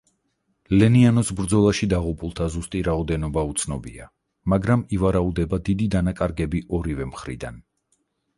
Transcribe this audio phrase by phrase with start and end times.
[0.75, 4.09] ლენიანოს ბრძოლაში დაღუპულთა ზუსტი რაოდენობა უცნობია,
[4.55, 7.63] მაგრამ ივარაუდება დიდი დანაკარგები ორივე მხრიდან.